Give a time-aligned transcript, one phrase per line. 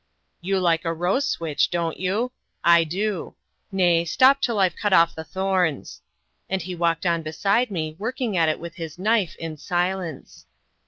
[0.41, 2.31] "You like a rose switch, don't you?
[2.63, 3.35] I do.
[3.71, 6.01] Nay, stop till I've cut off the thorns."
[6.49, 10.47] And he walked on beside me, working at it with his knife, in silence.